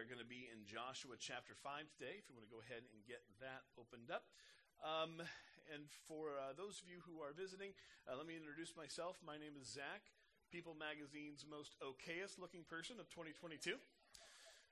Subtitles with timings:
[0.00, 2.88] are going to be in Joshua chapter 5 today, if you want to go ahead
[2.88, 4.32] and get that opened up.
[4.80, 5.20] Um,
[5.68, 7.76] and for uh, those of you who are visiting,
[8.08, 9.20] uh, let me introduce myself.
[9.20, 10.08] My name is Zach,
[10.48, 13.76] People Magazine's most okayest looking person of 2022.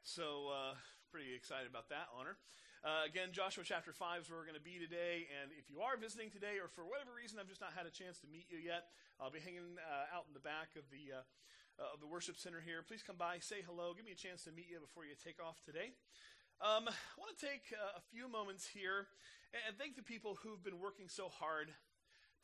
[0.01, 0.81] So, uh,
[1.13, 2.41] pretty excited about that honor.
[2.81, 5.29] Uh, again, Joshua chapter 5 is where we're going to be today.
[5.29, 7.93] And if you are visiting today, or for whatever reason I've just not had a
[7.93, 8.89] chance to meet you yet,
[9.21, 11.25] I'll be hanging uh, out in the back of the, uh,
[11.79, 12.83] uh, of the worship center here.
[12.83, 15.39] Please come by, say hello, give me a chance to meet you before you take
[15.39, 15.95] off today.
[16.59, 19.07] Um, I want to take uh, a few moments here
[19.67, 21.71] and thank the people who've been working so hard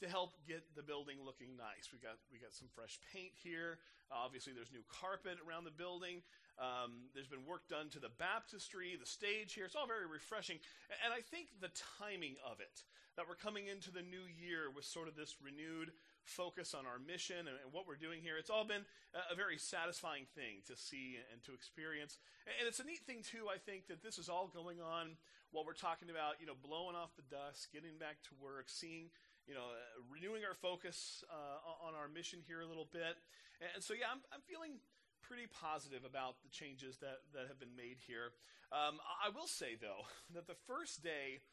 [0.02, 1.90] to help get the building looking nice.
[1.92, 3.78] We got we got some fresh paint here.
[4.10, 6.22] Uh, obviously, there's new carpet around the building.
[6.58, 9.66] Um, there's been work done to the baptistry, the stage here.
[9.66, 10.58] It's all very refreshing,
[11.02, 12.82] and I think the timing of it
[13.16, 16.98] that we're coming into the new year with sort of this renewed focus on our
[16.98, 18.36] mission and, and what we're doing here.
[18.36, 22.80] It's all been a, a, very satisfying thing to see and to experience, and it's
[22.80, 23.52] a neat thing too.
[23.52, 25.16] I think that this is all going on
[25.52, 29.12] while we're talking about you know blowing off the dust, getting back to work, seeing
[29.46, 33.20] you know, uh, renewing our focus uh, on our mission here a little bit.
[33.60, 34.80] And, so, yeah, I'm, I'm feeling
[35.20, 38.32] pretty positive about the changes that, that have been made here.
[38.72, 41.44] Um, I will say, though, that the first day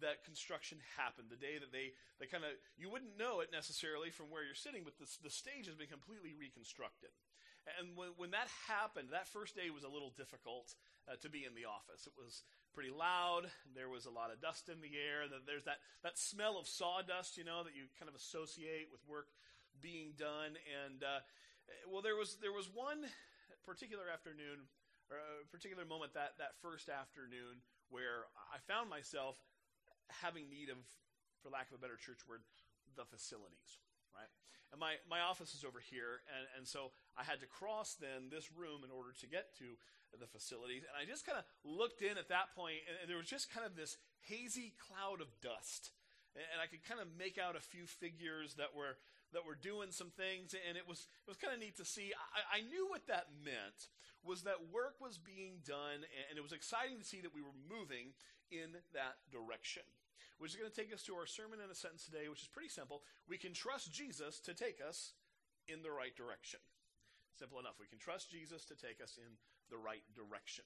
[0.00, 4.10] that construction happened, the day that they, they kind of, you wouldn't know it necessarily
[4.10, 7.12] from where you're sitting, but the, the stage has been completely reconstructed.
[7.76, 10.72] And when, when that happened, that first day was a little difficult
[11.04, 12.08] uh, to be in the office.
[12.08, 13.52] It was pretty loud.
[13.76, 15.28] There was a lot of dust in the air.
[15.28, 19.28] There's that, that smell of sawdust, you know, that you kind of associate with work
[19.84, 20.56] being done.
[20.56, 21.20] And, uh,
[21.84, 23.04] well, there was, there was one
[23.68, 24.64] particular afternoon,
[25.12, 29.36] or a particular moment that, that first afternoon where I found myself
[30.22, 30.78] having need of,
[31.42, 32.42] for lack of a better church word,
[32.98, 33.78] the facilities,
[34.12, 34.30] right?
[34.70, 38.30] And my, my office is over here, and, and so I had to cross then
[38.30, 39.74] this room in order to get to
[40.14, 40.86] the facilities.
[40.86, 43.50] And I just kind of looked in at that point, and, and there was just
[43.50, 45.90] kind of this hazy cloud of dust.
[46.34, 48.98] And, and I could kind of make out a few figures that were
[49.30, 52.10] that were doing some things, and it was it was kind of neat to see.
[52.34, 53.90] I, I knew what that meant
[54.26, 57.54] was that work was being done, and it was exciting to see that we were
[57.70, 58.12] moving
[58.50, 59.82] in that direction
[60.40, 62.48] which is going to take us to our sermon in a sentence today, which is
[62.48, 63.04] pretty simple.
[63.28, 65.12] We can trust Jesus to take us
[65.68, 66.64] in the right direction.
[67.36, 67.76] Simple enough.
[67.76, 69.36] We can trust Jesus to take us in
[69.68, 70.64] the right direction.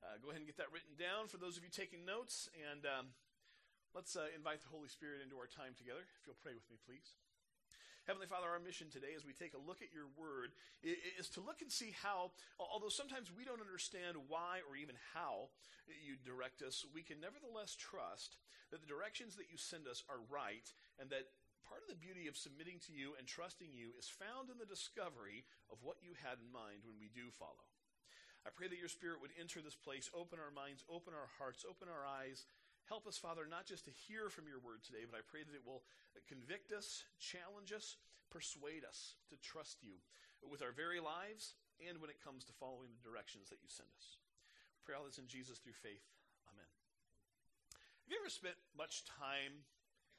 [0.00, 2.88] Uh, go ahead and get that written down for those of you taking notes, and
[2.88, 3.12] um,
[3.94, 6.02] let's uh, invite the Holy Spirit into our time together.
[6.18, 7.14] If you'll pray with me, please.
[8.02, 10.50] Heavenly Father, our mission today as we take a look at your word
[10.82, 15.54] is to look and see how, although sometimes we don't understand why or even how
[15.86, 18.42] you direct us, we can nevertheless trust
[18.74, 20.66] that the directions that you send us are right
[20.98, 21.30] and that
[21.62, 24.66] part of the beauty of submitting to you and trusting you is found in the
[24.66, 27.70] discovery of what you had in mind when we do follow.
[28.42, 31.62] I pray that your Spirit would enter this place, open our minds, open our hearts,
[31.62, 32.50] open our eyes,
[32.92, 35.56] Help us, Father, not just to hear from your word today, but I pray that
[35.56, 35.80] it will
[36.28, 37.96] convict us, challenge us,
[38.28, 39.96] persuade us to trust you
[40.44, 43.88] with our very lives and when it comes to following the directions that you send
[43.96, 44.20] us.
[44.76, 46.04] We pray all this in Jesus through faith.
[46.52, 46.68] Amen.
[48.04, 49.64] Have you ever spent much time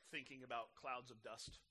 [0.09, 1.61] thinking about clouds of dust?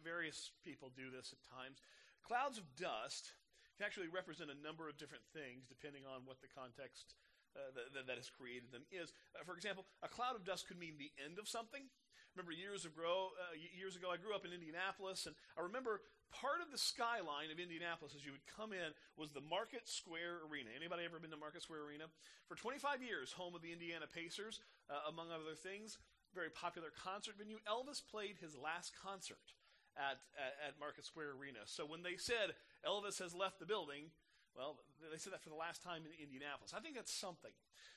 [0.00, 1.84] Various people do this at times.
[2.24, 3.36] Clouds of dust
[3.76, 7.12] can actually represent a number of different things depending on what the context
[7.56, 9.16] uh, that, that, has created them is.
[9.32, 11.88] Uh, for example, a cloud of dust could mean the end of something.
[12.36, 16.60] Remember years ago, uh, years ago, I grew up in Indianapolis, and I remember part
[16.60, 20.68] of the skyline of Indianapolis as you would come in was the Market Square Arena.
[20.76, 22.12] Anybody ever been to Market Square Arena?
[22.44, 24.60] For 25 years, home of the Indiana Pacers,
[24.92, 25.96] uh, among other things,
[26.36, 27.56] very popular concert venue.
[27.64, 29.56] Elvis played his last concert
[29.96, 31.64] at, at, at Market Square Arena.
[31.64, 32.52] So when they said
[32.84, 34.12] Elvis has left the building,
[34.56, 34.80] well,
[35.12, 36.72] they said that for the last time in Indianapolis.
[36.72, 37.52] I think that's something.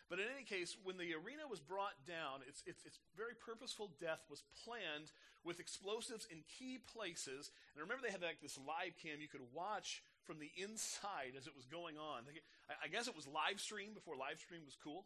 [0.10, 3.94] But in any case, when the arena was brought down, its, its, its very purposeful
[4.02, 5.14] death was planned
[5.46, 7.54] with explosives in key places.
[7.74, 11.46] And remember, they had like this live cam you could watch from the inside as
[11.46, 12.26] it was going on.
[12.84, 15.06] I guess it was live stream before live stream was cool.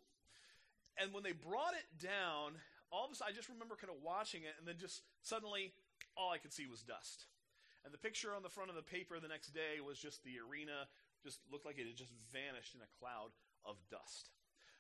[0.98, 2.58] And when they brought it down,
[2.92, 5.74] all of a sudden, I just remember kind of watching it, and then just suddenly,
[6.16, 7.26] all I could see was dust.
[7.84, 10.40] And the picture on the front of the paper the next day was just the
[10.40, 10.88] arena
[11.24, 13.32] just looked like it had just vanished in a cloud
[13.66, 14.30] of dust.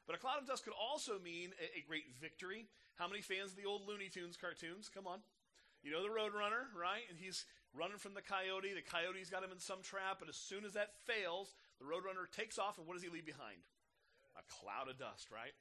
[0.05, 2.67] But a cloud of dust could also mean a, a great victory.
[2.95, 4.91] How many fans of the old Looney Tunes cartoons?
[4.91, 5.23] Come on.
[5.83, 7.03] You know the Roadrunner, right?
[7.09, 7.45] And he's
[7.75, 8.71] running from the coyote.
[8.73, 12.31] The coyote's got him in some trap, but as soon as that fails, the Roadrunner
[12.31, 13.67] takes off, and what does he leave behind?
[14.39, 15.51] A cloud of dust, right?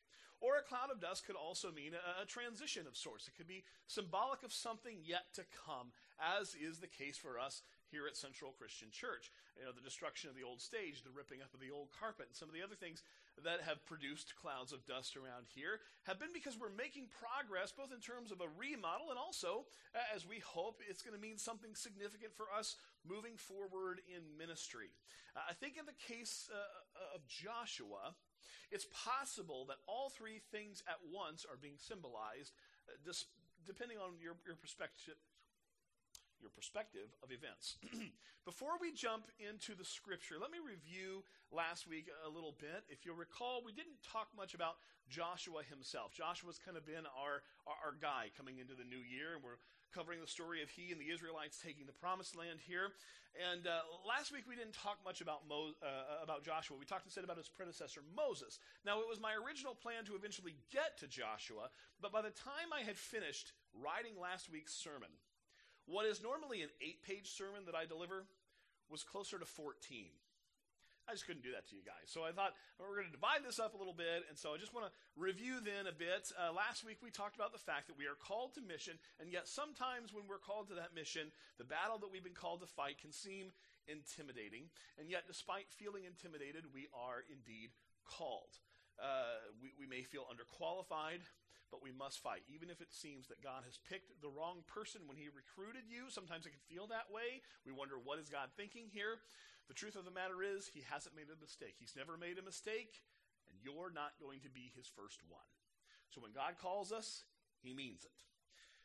[0.43, 3.29] Or a cloud of dust could also mean a, a, transition of sorts.
[3.29, 7.63] It could be symbolic of something yet to come, as is the case for us
[7.93, 9.29] here at Central Christian Church.
[9.61, 12.33] You know, the destruction of the old stage, the ripping up of the old carpet,
[12.33, 13.05] and some of the other things
[13.45, 17.93] that have produced clouds of dust around here have been because we're making progress, both
[17.93, 19.69] in terms of a remodel and also,
[20.17, 24.89] as we hope, it's going to mean something significant for us moving forward in ministry.
[25.37, 28.17] Uh, I think in the case uh, of Joshua,
[28.73, 32.57] it's possible that all three things at once are being symbolized,
[32.89, 33.29] uh, dis-
[33.69, 35.21] depending on your, your perspective
[36.43, 37.79] your perspective of events.
[38.45, 41.23] Before we jump into the scripture, let me review
[41.55, 42.83] last week a little bit.
[42.91, 46.11] If you'll recall, we didn't talk much about Joshua himself.
[46.13, 49.63] Joshua's kind of been our, our, our guy coming into the new year, and we're
[49.95, 52.91] covering the story of he and the Israelites taking the promised land here.
[53.39, 56.77] And uh, last week we didn't talk much about Mo- uh, about Joshua.
[56.77, 58.59] We talked instead about his predecessor Moses.
[58.85, 62.73] Now it was my original plan to eventually get to Joshua, but by the time
[62.75, 65.09] I had finished writing last week's sermon,
[65.87, 68.27] what is normally an eight page sermon that I deliver
[68.91, 70.07] was closer to 14.
[71.09, 72.07] I just couldn't do that to you guys.
[72.07, 74.23] So I thought well, we're going to divide this up a little bit.
[74.31, 76.31] And so I just want to review then a bit.
[76.39, 79.27] Uh, last week we talked about the fact that we are called to mission, and
[79.27, 82.71] yet sometimes when we're called to that mission, the battle that we've been called to
[82.71, 83.51] fight can seem
[83.91, 84.71] intimidating.
[84.95, 87.75] And yet, despite feeling intimidated, we are indeed
[88.07, 88.63] called.
[89.01, 91.27] Uh, we, we may feel underqualified
[91.73, 92.45] but we must fight.
[92.53, 96.13] Even if it seems that God has picked the wrong person when he recruited you,
[96.13, 97.41] sometimes it can feel that way.
[97.65, 99.25] We wonder, what is God thinking here?
[99.73, 101.81] The truth of the matter is, he hasn't made a mistake.
[101.81, 103.01] He's never made a mistake,
[103.49, 105.49] and you're not going to be his first one.
[106.13, 107.25] So when God calls us,
[107.65, 108.21] he means it.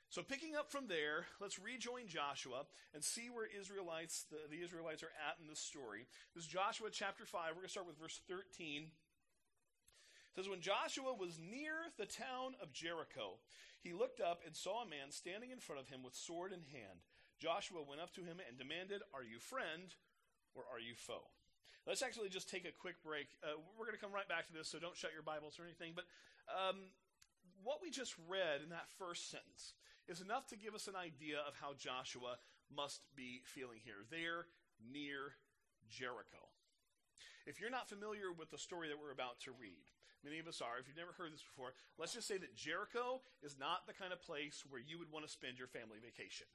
[0.08, 2.64] So picking up from there, let's rejoin Joshua
[2.96, 6.08] and see where Israelites the, the Israelites are at in this story.
[6.34, 7.52] This is Joshua chapter 5.
[7.52, 8.88] We're going to start with verse 13
[10.38, 13.42] says, When Joshua was near the town of Jericho,
[13.82, 16.62] he looked up and saw a man standing in front of him with sword in
[16.70, 17.02] hand.
[17.42, 19.98] Joshua went up to him and demanded, Are you friend
[20.54, 21.26] or are you foe?
[21.90, 23.34] Let's actually just take a quick break.
[23.42, 25.66] Uh, we're going to come right back to this, so don't shut your Bibles or
[25.66, 25.98] anything.
[25.98, 26.06] But
[26.54, 26.94] um,
[27.64, 29.74] what we just read in that first sentence
[30.06, 32.38] is enough to give us an idea of how Joshua
[32.70, 34.06] must be feeling here.
[34.12, 34.46] There
[34.78, 35.34] near
[35.90, 36.46] Jericho.
[37.48, 39.88] If you're not familiar with the story that we're about to read,
[40.28, 40.76] Many of us are.
[40.76, 44.12] If you've never heard this before, let's just say that Jericho is not the kind
[44.12, 46.52] of place where you would want to spend your family vacation.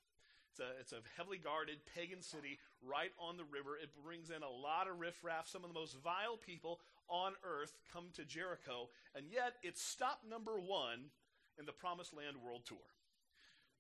[0.52, 3.80] It's a, it's a heavily guarded pagan city right on the river.
[3.80, 5.48] It brings in a lot of riffraff.
[5.48, 10.20] Some of the most vile people on earth come to Jericho, and yet it's stop
[10.28, 11.08] number one
[11.56, 12.84] in the Promised Land World Tour.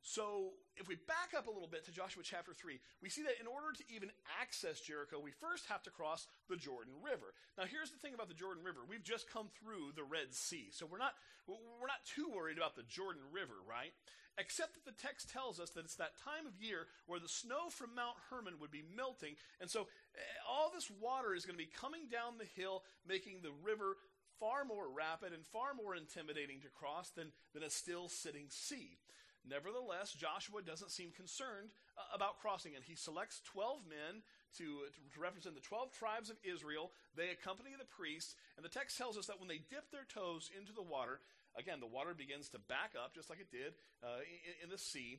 [0.02, 3.38] So, if we back up a little bit to Joshua chapter 3, we see that
[3.38, 4.10] in order to even
[4.42, 7.30] access Jericho, we first have to cross the Jordan River.
[7.56, 8.80] Now, here's the thing about the Jordan River.
[8.82, 10.74] We've just come through the Red Sea.
[10.74, 11.14] So, we're not
[11.46, 13.94] we're not too worried about the Jordan River, right?
[14.38, 17.70] Except that the text tells us that it's that time of year where the snow
[17.70, 19.86] from Mount Hermon would be melting, and so
[20.18, 23.98] eh, all this water is going to be coming down the hill, making the river
[24.40, 28.98] far more rapid and far more intimidating to cross than, than a still sitting sea.
[29.48, 32.86] Nevertheless, Joshua doesn't seem concerned uh, about crossing it.
[32.86, 34.22] He selects 12 men
[34.58, 36.92] to, to represent the 12 tribes of Israel.
[37.16, 40.50] They accompany the priests, and the text tells us that when they dip their toes
[40.54, 41.18] into the water,
[41.58, 44.78] again, the water begins to back up just like it did uh, in, in, the
[44.78, 45.18] sea.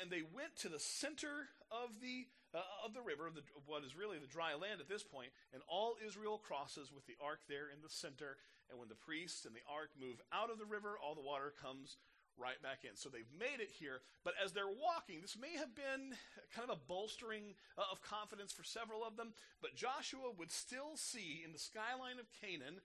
[0.00, 3.96] And, they went to the center of the, uh, of the river, the, what is
[3.96, 7.68] really the dry land at this point, and all Israel crosses with the ark there
[7.68, 8.36] in the center.
[8.70, 11.52] And when the priests and the ark move out of the river, all the water
[11.58, 11.98] comes
[12.40, 12.96] right back in.
[12.96, 16.16] So they've made it here, but as they're walking, this may have been
[16.54, 20.96] kind of a bolstering uh, of confidence for several of them, but Joshua would still
[20.96, 22.80] see in the skyline of Canaan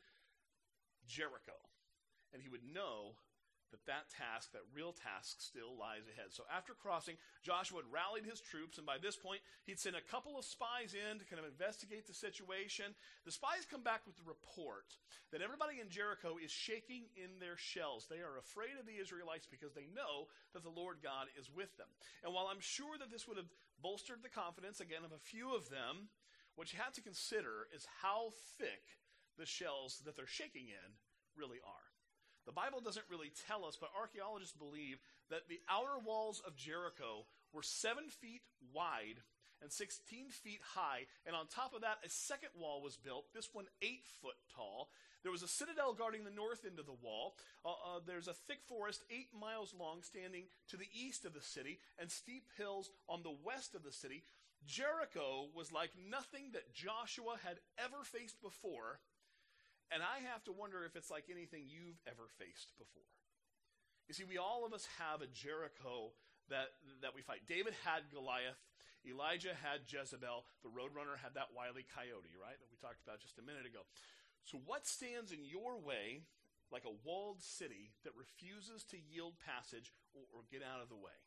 [1.07, 1.55] Jericho.
[2.33, 3.15] And he would know
[3.71, 6.29] that that task, that real task, still lies ahead.
[6.29, 10.09] So after crossing, Joshua had rallied his troops, and by this point, he'd sent a
[10.11, 12.93] couple of spies in to kind of investigate the situation.
[13.25, 14.95] The spies come back with the report
[15.31, 18.05] that everybody in Jericho is shaking in their shells.
[18.05, 21.75] They are afraid of the Israelites because they know that the Lord God is with
[21.77, 21.89] them.
[22.23, 25.53] And while I'm sure that this would have bolstered the confidence, again, of a few
[25.53, 26.13] of them,
[26.55, 29.01] what you have to consider is how thick
[29.37, 30.89] the shells that they're shaking in
[31.35, 31.94] really are.
[32.45, 34.99] The Bible doesn't really tell us, but archaeologists believe
[35.29, 38.41] that the outer walls of Jericho were seven feet
[38.73, 39.21] wide
[39.61, 41.07] and 16 feet high.
[41.25, 44.89] And on top of that, a second wall was built, this one eight foot tall.
[45.23, 47.35] There was a citadel guarding the north end of the wall.
[47.65, 51.41] Uh, uh, there's a thick forest eight miles long standing to the east of the
[51.41, 54.23] city, and steep hills on the west of the city.
[54.67, 58.99] Jericho was like nothing that Joshua had ever faced before,
[59.91, 63.09] and I have to wonder if it's like anything you've ever faced before.
[64.07, 66.13] You see, we all of us have a Jericho
[66.49, 67.49] that, that we fight.
[67.49, 68.61] David had Goliath.
[69.05, 70.45] Elijah had Jezebel.
[70.65, 73.85] The Roadrunner had that wily coyote, right, that we talked about just a minute ago.
[74.45, 76.25] So, what stands in your way
[76.73, 80.97] like a walled city that refuses to yield passage or, or get out of the
[80.97, 81.17] way?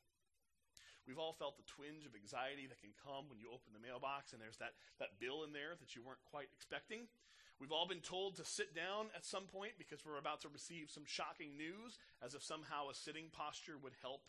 [1.07, 4.37] We've all felt the twinge of anxiety that can come when you open the mailbox
[4.37, 7.09] and there's that, that bill in there that you weren't quite expecting.
[7.61, 10.91] We've all been told to sit down at some point because we're about to receive
[10.91, 14.23] some shocking news, as if somehow a sitting posture would help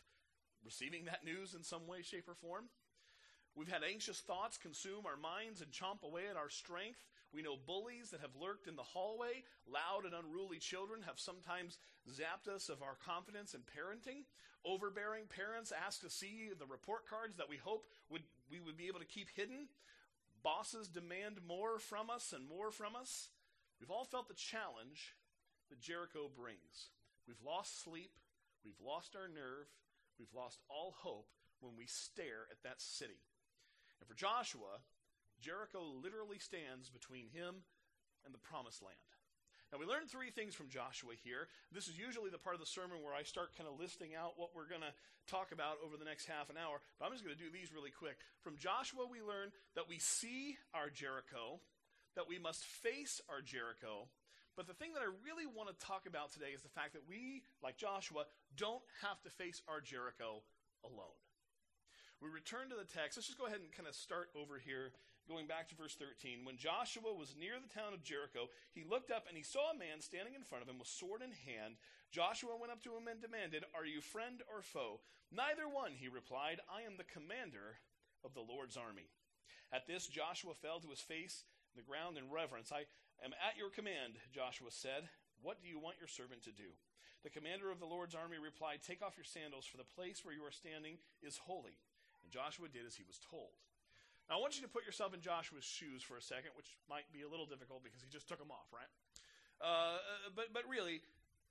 [0.64, 2.64] receiving that news in some way, shape, or form.
[3.54, 7.06] We've had anxious thoughts consume our minds and chomp away at our strength.
[7.32, 9.44] We know bullies that have lurked in the hallway.
[9.66, 11.78] Loud and unruly children have sometimes
[12.10, 14.26] zapped us of our confidence in parenting.
[14.64, 18.88] Overbearing parents ask to see the report cards that we hope would, we would be
[18.88, 19.68] able to keep hidden.
[20.42, 23.28] Bosses demand more from us and more from us.
[23.80, 25.16] We've all felt the challenge
[25.68, 26.90] that Jericho brings.
[27.26, 28.12] We've lost sleep.
[28.64, 29.68] We've lost our nerve.
[30.18, 31.28] We've lost all hope
[31.60, 33.20] when we stare at that city.
[34.00, 34.80] And for Joshua,
[35.40, 37.64] Jericho literally stands between him
[38.24, 38.96] and the promised land.
[39.70, 41.46] Now, we learned three things from Joshua here.
[41.70, 44.34] This is usually the part of the sermon where I start kind of listing out
[44.34, 44.90] what we're going to
[45.30, 47.70] talk about over the next half an hour, but I'm just going to do these
[47.70, 48.18] really quick.
[48.42, 51.62] From Joshua, we learn that we see our Jericho,
[52.18, 54.10] that we must face our Jericho,
[54.58, 57.06] but the thing that I really want to talk about today is the fact that
[57.06, 58.26] we, like Joshua,
[58.58, 60.42] don't have to face our Jericho
[60.82, 61.14] alone.
[62.20, 63.16] We return to the text.
[63.16, 64.92] Let's just go ahead and kind of start over here,
[65.30, 66.42] going back to verse 13.
[66.42, 69.78] When Joshua was near the town of Jericho, he looked up and he saw a
[69.78, 71.78] man standing in front of him with sword in hand.
[72.10, 74.98] Joshua went up to him and demanded, Are you friend or foe?
[75.30, 76.58] Neither one, he replied.
[76.66, 77.78] I am the commander
[78.26, 79.06] of the Lord's army.
[79.70, 81.46] At this, Joshua fell to his face
[81.78, 82.74] the ground in reverence.
[82.74, 82.90] I
[83.22, 85.06] am at your command, Joshua said.
[85.38, 86.74] What do you want your servant to do?
[87.22, 90.34] The commander of the Lord's army replied, Take off your sandals, for the place where
[90.34, 91.78] you are standing is holy.
[92.26, 93.54] And Joshua did as he was told.
[94.30, 97.10] Now, I want you to put yourself in Joshua's shoes for a second, which might
[97.10, 98.86] be a little difficult because he just took them off, right?
[99.58, 99.98] Uh,
[100.38, 101.02] but, but really,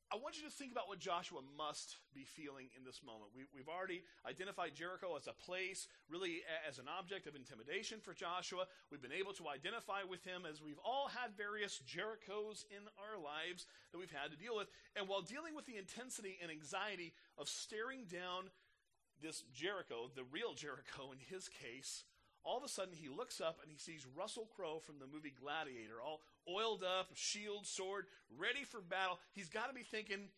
[0.07, 3.36] I want you to think about what Joshua must be feeling in this moment.
[3.36, 8.15] We, have already identified Jericho as a place, really as an object of intimidation for
[8.15, 8.63] Joshua.
[8.89, 13.19] We've been able to identify with him as we've all had various Jerichos in our
[13.19, 14.71] lives that we've had to deal with.
[14.95, 18.48] And while dealing with the intensity and anxiety of staring down
[19.19, 22.07] this Jericho, the real Jericho in his case,
[22.43, 25.34] all of a sudden he looks up and he sees Russell Crowe from the movie
[25.39, 28.05] Gladiator, all oiled up, shield, sword,
[28.38, 29.19] ready for battle.
[29.34, 30.29] He's got to be thinking,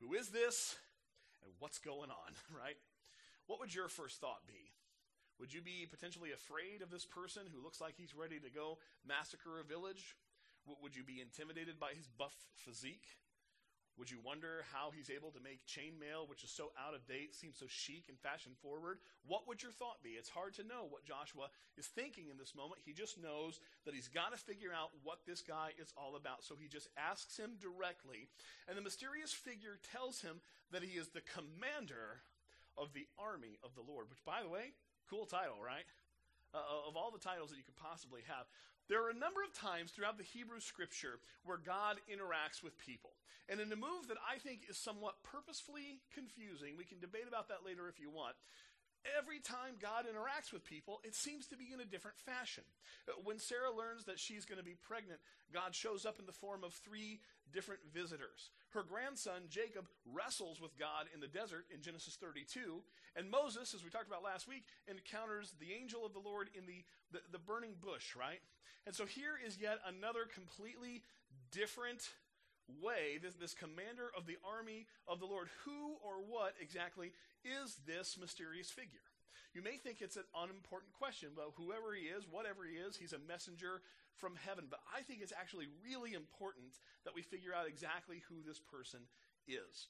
[0.00, 0.76] who is this
[1.44, 2.76] and what's going on, right?
[3.46, 4.72] What would your first thought be?
[5.38, 8.78] Would you be potentially afraid of this person who looks like he's ready to go
[9.06, 10.16] massacre a village?
[10.82, 13.06] Would you be intimidated by his buff physique?
[13.98, 17.34] Would you wonder how he's able to make chainmail, which is so out of date,
[17.34, 18.98] seem so chic and fashion forward?
[19.26, 20.20] What would your thought be?
[20.20, 21.48] It's hard to know what Joshua
[21.78, 22.84] is thinking in this moment.
[22.84, 26.44] He just knows that he's got to figure out what this guy is all about.
[26.44, 28.28] So he just asks him directly,
[28.68, 30.40] and the mysterious figure tells him
[30.72, 32.20] that he is the commander
[32.76, 34.76] of the army of the Lord, which, by the way,
[35.08, 35.88] cool title, right?
[36.52, 38.44] Uh, of all the titles that you could possibly have.
[38.88, 43.10] There are a number of times throughout the Hebrew scripture where God interacts with people.
[43.48, 47.48] And in a move that I think is somewhat purposefully confusing, we can debate about
[47.48, 48.34] that later if you want.
[49.18, 52.64] Every time God interacts with people, it seems to be in a different fashion.
[53.08, 55.20] Uh, when Sarah learns that she's going to be pregnant,
[55.52, 57.20] God shows up in the form of three
[57.52, 58.50] different visitors.
[58.70, 62.82] Her grandson, Jacob, wrestles with God in the desert in Genesis 32.
[63.14, 66.66] And Moses, as we talked about last week, encounters the angel of the Lord in
[66.66, 68.40] the, the, the burning bush, right?
[68.86, 71.02] And so here is yet another completely
[71.50, 72.10] different
[72.82, 77.12] way, this, this commander of the army of the Lord, who or what exactly
[77.44, 79.06] is this mysterious figure?
[79.56, 81.30] You may think it's an unimportant question.
[81.34, 83.80] but whoever he is, whatever he is, he's a messenger
[84.12, 84.66] from heaven.
[84.68, 89.00] But I think it's actually really important that we figure out exactly who this person
[89.48, 89.88] is.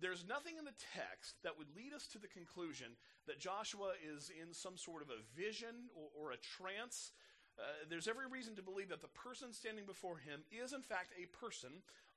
[0.00, 2.98] There's nothing in the text that would lead us to the conclusion
[3.30, 7.12] that Joshua is in some sort of a vision or, or a trance.
[7.54, 11.14] Uh, there's every reason to believe that the person standing before him is, in fact,
[11.14, 11.70] a person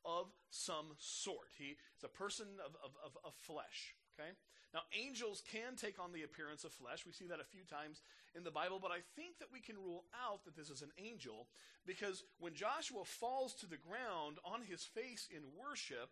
[0.07, 1.51] of some sort.
[1.59, 3.93] He is a person of, of, of, of flesh.
[4.15, 4.31] Okay?
[4.73, 7.05] Now, angels can take on the appearance of flesh.
[7.05, 8.01] We see that a few times
[8.35, 10.91] in the Bible, but I think that we can rule out that this is an
[10.97, 11.47] angel
[11.85, 16.11] because when Joshua falls to the ground on his face in worship,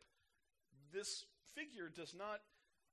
[0.94, 2.40] this figure does not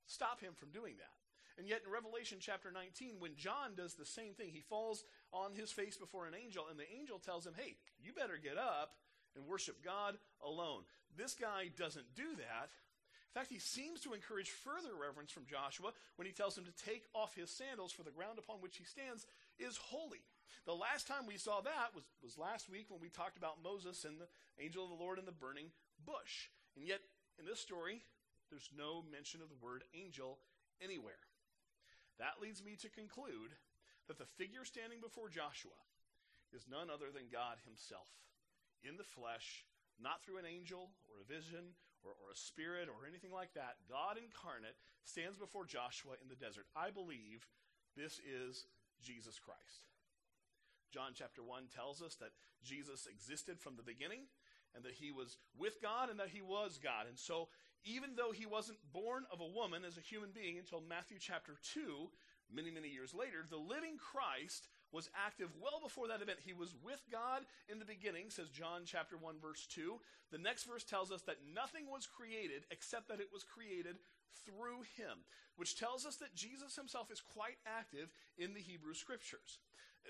[0.05, 1.15] stop him from doing that.
[1.57, 5.53] And yet in Revelation chapter 19, when John does the same thing, he falls on
[5.53, 8.97] his face before an angel, and the angel tells him, Hey, you better get up
[9.35, 10.83] and worship God alone.
[11.17, 12.69] This guy doesn't do that.
[13.33, 16.85] In fact, he seems to encourage further reverence from Joshua when he tells him to
[16.85, 19.25] take off his sandals, for the ground upon which he stands
[19.57, 20.21] is holy.
[20.65, 24.05] The last time we saw that was, was last week when we talked about Moses
[24.05, 24.29] and the
[24.61, 25.73] angel of the Lord in the burning
[26.05, 26.53] bush.
[26.77, 27.01] And yet,
[27.39, 28.05] in this story,
[28.49, 30.37] there's no mention of the word angel
[30.77, 31.25] anywhere.
[32.19, 33.57] That leads me to conclude
[34.07, 35.77] that the figure standing before Joshua
[36.53, 38.13] is none other than God himself
[38.83, 39.65] in the flesh,
[39.99, 43.79] not through an angel or a vision or, or, a spirit or anything like that.
[43.87, 44.75] God incarnate
[45.07, 46.67] stands before Joshua in the desert.
[46.75, 47.47] I believe
[47.95, 48.67] this is
[48.99, 49.87] Jesus Christ.
[50.91, 54.29] John chapter 1 tells us that Jesus existed from the beginning
[54.75, 57.07] and that he was with God and that he was God.
[57.07, 57.49] And so,
[57.83, 61.57] even though he wasn't born of a woman as a human being until Matthew chapter
[61.73, 62.09] 2,
[62.51, 66.39] many, many years later, the living Christ was active well before that event.
[66.45, 69.99] He was with God in the beginning, says John chapter 1 verse 2.
[70.31, 73.97] The next verse tells us that nothing was created except that it was created
[74.45, 75.25] through him,
[75.57, 79.59] which tells us that Jesus himself is quite active in the Hebrew scriptures.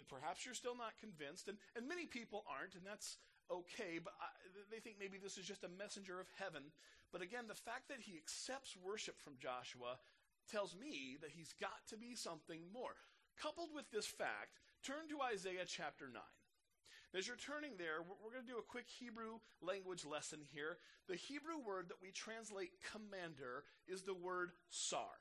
[0.09, 3.17] Perhaps you're still not convinced, and, and many people aren't, and that's
[3.51, 4.25] okay, but I,
[4.71, 6.63] they think maybe this is just a messenger of heaven.
[7.11, 10.01] But again, the fact that he accepts worship from Joshua
[10.49, 12.97] tells me that he's got to be something more.
[13.37, 16.19] Coupled with this fact, turn to Isaiah chapter 9.
[17.15, 20.75] As you're turning there, we're going to do a quick Hebrew language lesson here.
[21.07, 25.15] The Hebrew word that we translate commander is the word sar,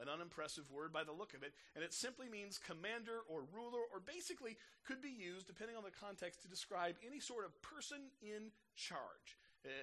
[0.00, 3.84] an unimpressive word by the look of it, and it simply means commander or ruler,
[3.92, 8.08] or basically could be used, depending on the context, to describe any sort of person
[8.24, 9.36] in charge.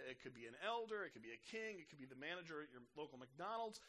[0.10, 2.64] It could be an elder, it could be a king, it could be the manager
[2.64, 3.84] at your local McDonald's,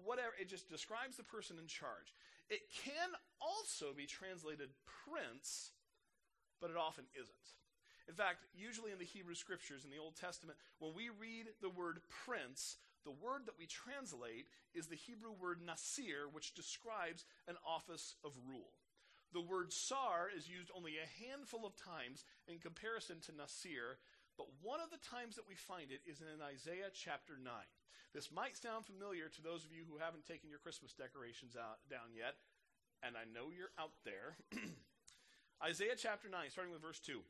[0.00, 0.32] whatever.
[0.40, 2.16] It just describes the person in charge.
[2.48, 3.10] It can
[3.40, 4.70] also be translated
[5.04, 5.72] prince,
[6.60, 7.46] but it often isn't.
[8.08, 11.70] In fact, usually in the Hebrew scriptures in the Old Testament, when we read the
[11.70, 17.56] word prince, the word that we translate is the Hebrew word nasir, which describes an
[17.66, 18.74] office of rule.
[19.32, 23.98] The word sar is used only a handful of times in comparison to nasir,
[24.36, 27.50] but one of the times that we find it is in Isaiah chapter 9.
[28.12, 31.84] This might sound familiar to those of you who haven't taken your Christmas decorations out,
[31.88, 32.36] down yet,
[33.02, 34.40] and I know you're out there.
[35.64, 37.20] Isaiah chapter 9, starting with verse 2.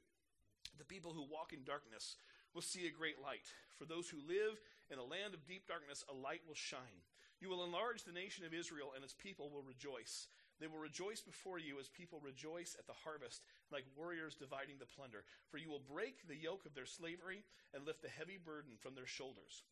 [0.79, 2.19] The people who walk in darkness
[2.55, 3.51] will see a great light.
[3.79, 4.59] For those who live
[4.91, 7.03] in a land of deep darkness, a light will shine.
[7.41, 10.29] You will enlarge the nation of Israel, and its people will rejoice.
[10.59, 14.87] They will rejoice before you as people rejoice at the harvest, like warriors dividing the
[14.87, 15.25] plunder.
[15.51, 18.95] For you will break the yoke of their slavery and lift the heavy burden from
[18.95, 19.63] their shoulders.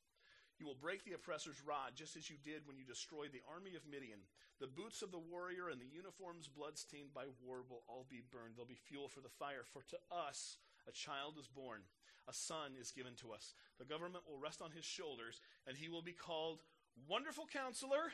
[0.59, 3.74] You will break the oppressor's rod, just as you did when you destroyed the army
[3.74, 4.22] of Midian.
[4.61, 8.54] The boots of the warrior and the uniforms bloodstained by war will all be burned.
[8.57, 9.66] They'll be fuel for the fire.
[9.66, 11.80] For to us a child is born,
[12.28, 13.54] a son is given to us.
[13.78, 16.62] The government will rest on his shoulders, and he will be called
[17.09, 18.12] Wonderful Counselor,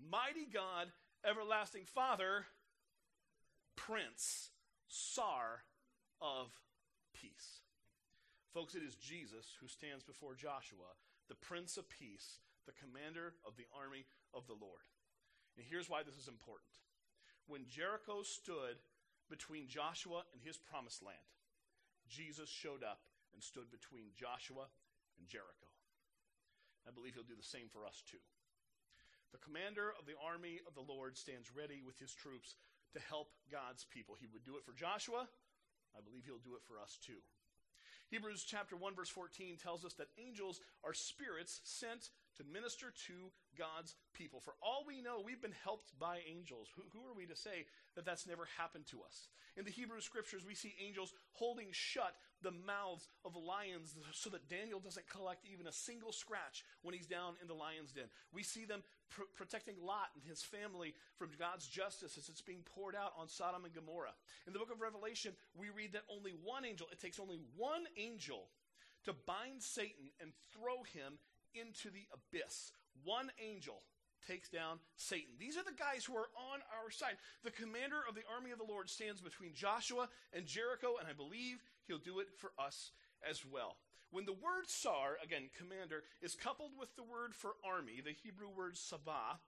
[0.00, 0.88] Mighty God,
[1.22, 2.46] Everlasting Father,
[3.76, 4.50] Prince,
[4.94, 5.66] Sar
[6.22, 6.54] of
[7.18, 7.66] Peace.
[8.54, 10.94] Folks, it is Jesus who stands before Joshua
[11.26, 14.86] the Prince of Peace, the commander of the army of the Lord.
[15.58, 16.78] And here's why this is important.
[17.50, 18.78] When Jericho stood
[19.26, 21.32] between Joshua and his promised land,
[22.06, 23.02] Jesus showed up
[23.32, 24.70] and stood between Joshua
[25.18, 25.74] and Jericho.
[26.86, 28.22] I believe he'll do the same for us too.
[29.32, 32.54] The commander of the army of the Lord stands ready with his troops
[32.94, 34.16] to help God's people.
[34.18, 35.28] He would do it for Joshua.
[35.94, 37.22] I believe he'll do it for us too.
[38.10, 43.30] Hebrews chapter 1 verse 14 tells us that angels are spirits sent to minister to
[43.56, 44.40] God's people.
[44.40, 46.68] For all we know, we've been helped by angels.
[46.76, 49.28] Who, who, are we to say that that's never happened to us?
[49.56, 54.48] In the Hebrew scriptures, we see angels holding shut the mouths of lions so that
[54.48, 58.10] Daniel doesn't collect even a single scratch when he's down in the lion's den.
[58.32, 62.62] We see them pr- protecting Lot and his family from God's justice as it's being
[62.74, 64.14] poured out on Sodom and Gomorrah.
[64.46, 67.84] In the book of Revelation, we read that only one angel, it takes only one
[67.96, 68.48] angel
[69.04, 71.18] to bind Satan and throw him
[71.54, 72.72] into the abyss.
[73.02, 73.82] One angel
[74.26, 75.34] takes down Satan.
[75.38, 77.16] These are the guys who are on our side.
[77.42, 81.12] The commander of the army of the Lord stands between Joshua and Jericho, and I
[81.12, 82.90] believe he'll do it for us
[83.28, 83.76] as well.
[84.10, 88.48] When the word sar, again, commander, is coupled with the word for army, the Hebrew
[88.48, 89.42] word sabah,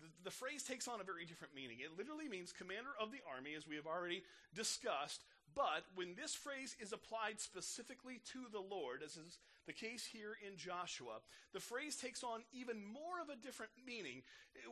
[0.00, 1.78] the, the phrase takes on a very different meaning.
[1.84, 4.22] It literally means commander of the army, as we have already
[4.54, 10.04] discussed, But when this phrase is applied specifically to the Lord, as is the case
[10.04, 11.20] here in Joshua,
[11.52, 14.22] the phrase takes on even more of a different meaning,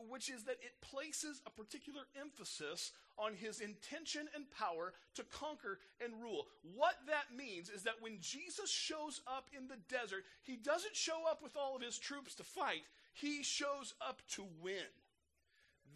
[0.09, 5.79] which is that it places a particular emphasis on his intention and power to conquer
[6.03, 6.47] and rule.
[6.75, 11.27] What that means is that when Jesus shows up in the desert, he doesn't show
[11.29, 14.89] up with all of his troops to fight, he shows up to win.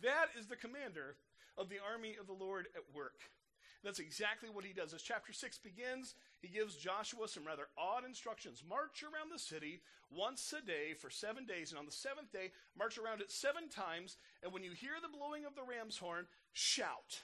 [0.03, 1.15] That is the commander
[1.57, 3.21] of the army of the Lord at work.
[3.85, 4.93] That's exactly what he does.
[4.93, 8.63] As chapter 6 begins, he gives Joshua some rather odd instructions.
[8.67, 12.51] March around the city once a day for seven days, and on the seventh day,
[12.77, 16.25] march around it seven times, and when you hear the blowing of the ram's horn,
[16.51, 17.21] shout.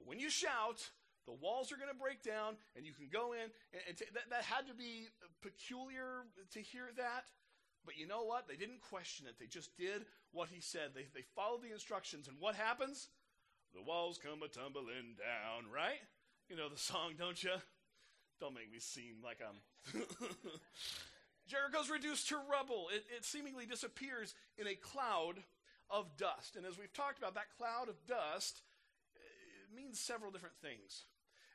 [0.00, 0.90] And when you shout,
[1.26, 3.46] the walls are going to break down, and you can go in.
[3.70, 5.06] And, and t- that, that had to be
[5.42, 7.30] peculiar to hear that.
[7.84, 8.48] But you know what?
[8.48, 9.36] They didn't question it.
[9.38, 10.90] They just did what he said.
[10.94, 12.26] They, they followed the instructions.
[12.26, 13.08] And what happens?
[13.74, 16.00] The walls come a tumbling down, right?
[16.48, 17.52] You know the song, don't you?
[18.40, 19.60] Don't make me seem like I'm.
[21.48, 22.88] Jericho's reduced to rubble.
[22.94, 25.42] It, it seemingly disappears in a cloud
[25.90, 26.56] of dust.
[26.56, 28.62] And as we've talked about, that cloud of dust
[29.16, 31.04] eh, means several different things.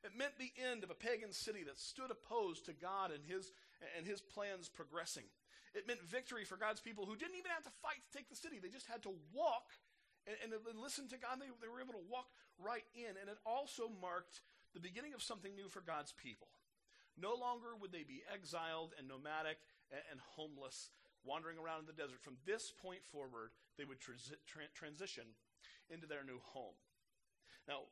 [0.04, 3.52] It meant the end of a pagan city that stood opposed to God and his,
[3.98, 5.24] and his plans progressing.
[5.74, 8.36] It meant victory for God's people who didn't even have to fight to take the
[8.36, 8.60] city.
[8.62, 9.72] They just had to walk
[10.28, 11.40] and, and, and listen to God.
[11.40, 13.20] They, they were able to walk right in.
[13.20, 14.42] And it also marked
[14.74, 16.48] the beginning of something new for God's people.
[17.20, 20.90] No longer would they be exiled and nomadic and, and homeless,
[21.24, 22.22] wandering around in the desert.
[22.22, 24.18] From this point forward, they would tra-
[24.74, 25.38] transition
[25.90, 26.74] into their new home.
[27.68, 27.92] Now,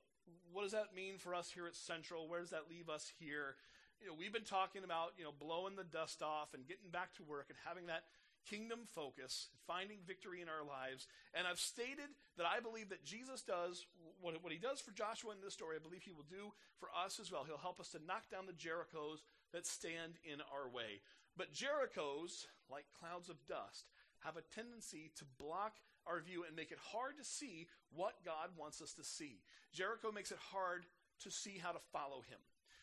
[0.51, 2.27] what does that mean for us here at Central?
[2.27, 3.55] Where does that leave us here?
[4.01, 7.13] You know, we've been talking about, you know, blowing the dust off and getting back
[7.15, 8.03] to work and having that
[8.49, 11.07] kingdom focus, finding victory in our lives.
[11.33, 13.85] And I've stated that I believe that Jesus does
[14.21, 16.89] what, what he does for Joshua in this story, I believe he will do for
[16.93, 17.43] us as well.
[17.43, 21.01] He'll help us to knock down the Jerichos that stand in our way.
[21.37, 23.89] But Jerichos, like clouds of dust,
[24.21, 25.73] have a tendency to block
[26.05, 29.41] our view and make it hard to see what God wants us to see.
[29.73, 30.85] Jericho makes it hard
[31.23, 32.39] to see how to follow him.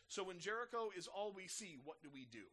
[0.09, 2.47] So when Jericho is all we see, what do we do?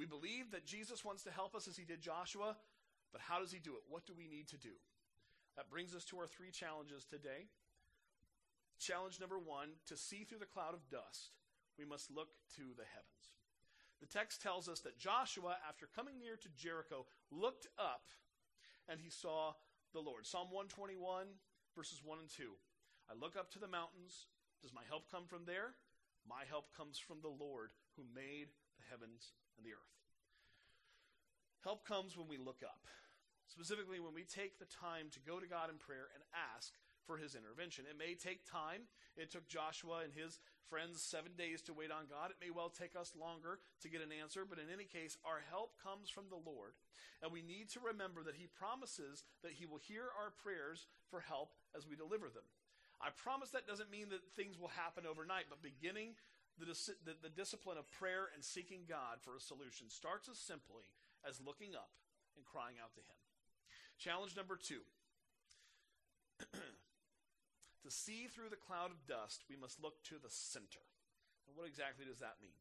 [0.00, 2.56] We believe that Jesus wants to help us as he did Joshua,
[3.12, 3.84] but how does he do it?
[3.86, 4.72] What do we need to do?
[5.58, 7.52] That brings us to our three challenges today.
[8.80, 11.36] Challenge number one to see through the cloud of dust,
[11.78, 13.36] we must look to the heavens.
[14.00, 18.08] The text tells us that Joshua, after coming near to Jericho, looked up
[18.88, 19.52] and he saw
[19.92, 20.24] the Lord.
[20.24, 21.26] Psalm 121,
[21.76, 22.48] verses 1 and 2.
[23.10, 24.24] I look up to the mountains.
[24.62, 25.76] Does my help come from there?
[26.26, 28.48] My help comes from the Lord who made
[28.80, 29.92] the heavens and the earth.
[31.60, 32.88] Help comes when we look up,
[33.52, 36.72] specifically when we take the time to go to God in prayer and ask
[37.04, 37.84] for his intervention.
[37.84, 38.88] It may take time.
[39.20, 40.40] It took Joshua and his
[40.72, 42.32] friends seven days to wait on God.
[42.32, 45.44] It may well take us longer to get an answer, but in any case, our
[45.52, 46.80] help comes from the Lord.
[47.20, 51.20] And we need to remember that he promises that he will hear our prayers for
[51.20, 52.46] help as we deliver them.
[53.00, 56.16] I promise that doesn't mean that things will happen overnight, but beginning
[56.66, 60.84] the, the, the discipline of prayer and seeking God for a solution starts as simply
[61.26, 61.90] as looking up
[62.36, 63.18] and crying out to Him.
[64.00, 64.80] Challenge number two
[67.84, 70.84] to see through the cloud of dust, we must look to the center.
[71.44, 72.56] And what exactly does that mean?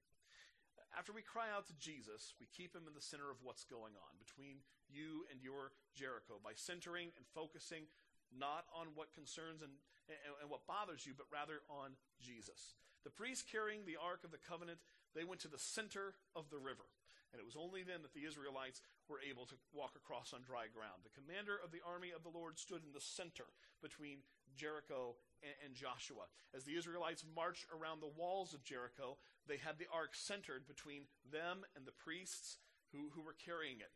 [0.98, 3.94] After we cry out to Jesus, we keep him in the center of what's going
[3.94, 7.86] on between you and your Jericho by centering and focusing
[8.34, 9.78] not on what concerns and,
[10.10, 12.76] and, and what bothers you, but rather on Jesus.
[13.06, 14.82] The priests carrying the Ark of the Covenant,
[15.16, 16.90] they went to the center of the river.
[17.32, 20.66] And it was only then that the Israelites were able to walk across on dry
[20.66, 21.06] ground.
[21.06, 23.46] The commander of the army of the Lord stood in the center
[23.86, 24.26] between
[24.58, 25.14] Jericho
[25.46, 26.26] and, Joshua.
[26.58, 29.18] As the Israelites marched around the walls of Jericho,
[29.48, 32.58] they had the ark centered between them and the priests
[32.92, 33.94] who, who were carrying it.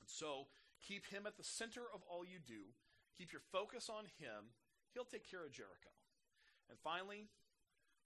[0.00, 0.52] And so
[0.84, 2.76] keep him at the center of all you do.
[3.16, 4.52] Keep your focus on him.
[4.94, 5.90] He'll take care of Jericho.
[6.70, 7.28] And finally,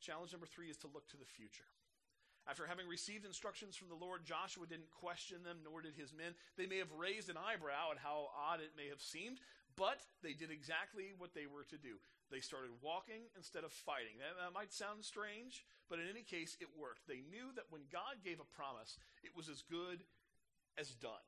[0.01, 1.67] Challenge number three is to look to the future.
[2.47, 6.33] After having received instructions from the Lord, Joshua didn't question them, nor did his men.
[6.57, 9.43] They may have raised an eyebrow at how odd it may have seemed,
[9.77, 12.01] but they did exactly what they were to do.
[12.31, 14.17] They started walking instead of fighting.
[14.23, 17.05] That, that, might sound strange, but in any case, it worked.
[17.05, 20.01] They knew that when God gave a promise, it was as good
[20.79, 21.25] as done.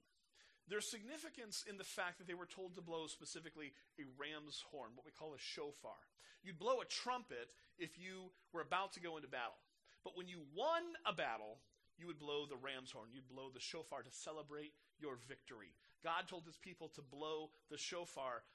[0.71, 4.95] There's significance in the fact that they were told to blow specifically a ram's horn,
[4.95, 5.99] what we call a shofar.
[6.47, 9.59] You'd blow a trumpet if you were about to go into battle.
[10.05, 11.59] But when you won a battle,
[11.99, 13.11] you would blow the ram's horn.
[13.13, 15.75] You'd blow the shofar to celebrate your victory.
[16.07, 18.47] God told his people to blow the shofar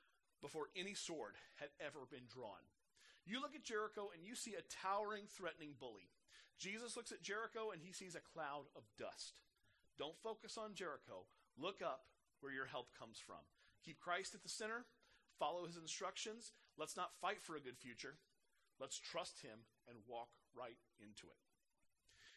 [0.41, 2.63] before any sword had ever been drawn.
[3.27, 6.07] You look at Jericho and you see a towering, threatening bully.
[6.57, 9.41] Jesus looks at Jericho and he sees a cloud of dust.
[9.99, 11.27] Don't focus on Jericho.
[11.57, 12.05] Look up
[12.41, 13.41] where your help comes from.
[13.83, 14.85] Keep Christ at the center,
[15.39, 16.51] follow his instructions.
[16.77, 18.17] Let's not fight for a good future.
[18.79, 21.39] Let's trust him and walk right into it.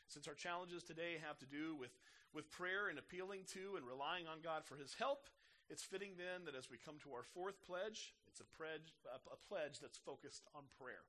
[0.07, 1.91] Since our challenges today have to do with,
[2.33, 5.27] with prayer and appealing to and relying on God for his help,
[5.69, 9.41] it's fitting then that as we come to our fourth pledge, it's a pledge, a
[9.49, 11.05] pledge that's focused on prayer.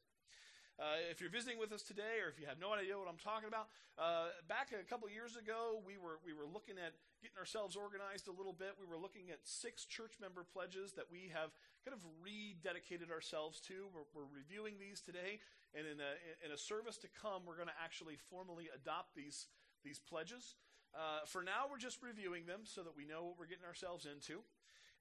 [0.79, 3.19] Uh, if you're visiting with us today, or if you have no idea what I'm
[3.19, 3.67] talking about,
[3.99, 8.31] uh, back a couple years ago, we were we were looking at getting ourselves organized
[8.31, 8.79] a little bit.
[8.79, 11.51] We were looking at six church member pledges that we have
[11.83, 13.91] kind of rededicated ourselves to.
[13.91, 15.43] We're, we're reviewing these today,
[15.75, 16.15] and in a
[16.47, 19.51] in a service to come, we're going to actually formally adopt these
[19.83, 20.55] these pledges.
[20.95, 24.07] Uh, for now, we're just reviewing them so that we know what we're getting ourselves
[24.07, 24.47] into.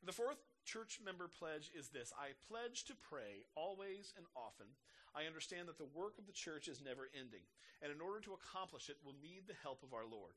[0.03, 4.67] The fourth church member pledge is this I pledge to pray always and often
[5.17, 7.45] I understand that the work of the church is never ending,
[7.81, 10.37] and in order to accomplish it, we'll need the help of our Lord.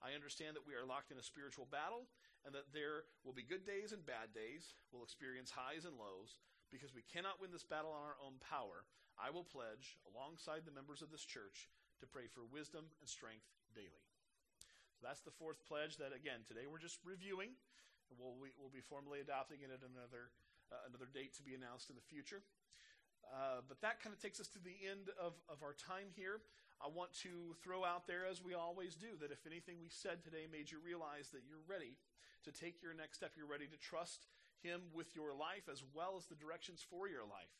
[0.00, 2.08] I understand that we are locked in a spiritual battle,
[2.44, 4.72] and that there will be good days and bad days.
[4.88, 6.40] We'll experience highs and lows.
[6.72, 8.86] Because we cannot win this battle on our own power,
[9.18, 13.44] I will pledge, alongside the members of this church, to pray for wisdom and strength
[13.74, 14.06] daily.
[14.96, 17.58] So that's the fourth pledge that, again, today we're just reviewing.
[18.14, 20.32] We'll, we, will be formally adopting it at another,
[20.72, 22.40] uh, another date to be announced in the future.
[23.28, 26.40] Uh, but that kind of takes us to the end of, of our time here.
[26.80, 30.24] I want to throw out there, as we always do, that if anything we said
[30.24, 32.00] today made you realize that you're ready
[32.48, 34.32] to take your next step, you're ready to trust
[34.64, 37.52] Him with your life as well as the directions for your life,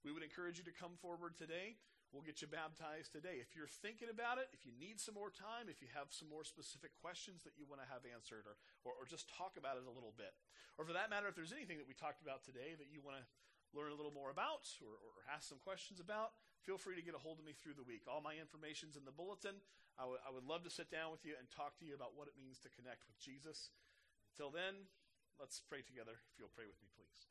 [0.00, 1.76] we would encourage you to come forward today.
[2.10, 3.40] We'll get you baptized today.
[3.40, 6.28] If you're thinking about it, if you need some more time, if you have some
[6.28, 9.80] more specific questions that you want to have answered, or, or, or just talk about
[9.80, 10.36] it a little bit,
[10.76, 13.16] or for that matter, if there's anything that we talked about today that you want
[13.16, 13.24] to
[13.72, 17.16] learn a little more about or, or ask some questions about, feel free to get
[17.16, 18.04] a hold of me through the week.
[18.06, 19.58] All my information's in the bulletin.
[19.98, 22.14] I, w- I would love to sit down with you and talk to you about
[22.14, 23.72] what it means to connect with Jesus.
[24.36, 24.88] Till then,
[25.40, 26.20] let's pray together.
[26.32, 27.28] If you'll pray with me, please.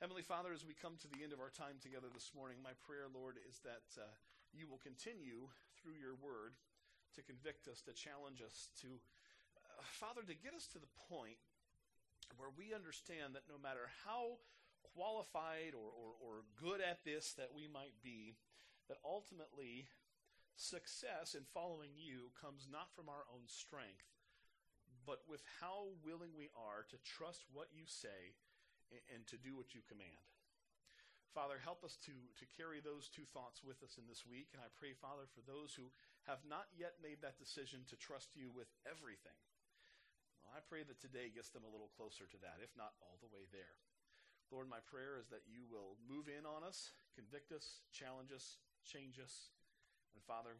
[0.00, 2.72] Heavenly Father, as we come to the end of our time together this morning, my
[2.80, 4.08] prayer, Lord, is that uh,
[4.48, 6.56] you will continue through your word
[7.12, 8.96] to convict us, to challenge us, to,
[9.60, 11.36] uh, Father, to get us to the point
[12.40, 14.40] where we understand that no matter how
[14.82, 18.36] qualified or, or, or good at this that we might be,
[18.88, 19.86] that ultimately
[20.56, 24.12] success in following you comes not from our own strength,
[25.06, 28.36] but with how willing we are to trust what you say
[28.92, 30.28] and, and to do what you command.
[31.30, 34.50] Father, help us to, to carry those two thoughts with us in this week.
[34.50, 35.94] And I pray, Father, for those who
[36.26, 39.38] have not yet made that decision to trust you with everything.
[40.42, 43.22] Well, I pray that today gets them a little closer to that, if not all
[43.22, 43.78] the way there.
[44.50, 48.58] Lord, my prayer is that you will move in on us, convict us, challenge us,
[48.82, 49.54] change us.
[50.14, 50.58] And Father,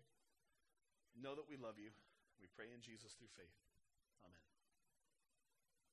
[1.18, 1.90] know that we love you.
[2.38, 3.69] We pray in Jesus through faith.